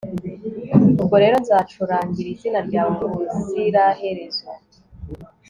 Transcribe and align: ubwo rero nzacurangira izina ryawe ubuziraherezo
ubwo 1.01 1.15
rero 1.23 1.35
nzacurangira 1.43 2.27
izina 2.35 2.59
ryawe 2.67 2.91
ubuziraherezo 3.07 4.47